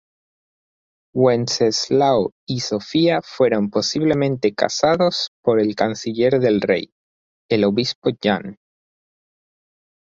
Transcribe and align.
Wenceslao 1.15 2.31
y 2.47 2.61
Sofía 2.61 3.21
fueron 3.21 3.69
posiblemente 3.69 4.55
casados 4.55 5.29
por 5.43 5.59
el 5.59 5.75
canciller 5.75 6.39
del 6.39 6.59
rey, 6.61 6.91
el 7.51 7.65
obispo 7.65 8.09
Jan. 8.19 8.57